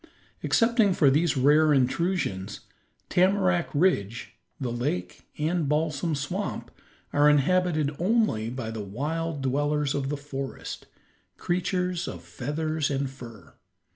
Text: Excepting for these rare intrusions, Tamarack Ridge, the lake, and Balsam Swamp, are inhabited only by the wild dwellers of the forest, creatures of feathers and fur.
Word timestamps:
Excepting 0.41 0.93
for 0.93 1.11
these 1.11 1.37
rare 1.37 1.71
intrusions, 1.71 2.61
Tamarack 3.09 3.69
Ridge, 3.71 4.33
the 4.59 4.71
lake, 4.71 5.27
and 5.37 5.69
Balsam 5.69 6.15
Swamp, 6.15 6.71
are 7.13 7.29
inhabited 7.29 7.95
only 7.99 8.49
by 8.49 8.71
the 8.71 8.81
wild 8.81 9.43
dwellers 9.43 9.93
of 9.93 10.09
the 10.09 10.17
forest, 10.17 10.87
creatures 11.37 12.07
of 12.07 12.23
feathers 12.23 12.89
and 12.89 13.11
fur. 13.11 13.53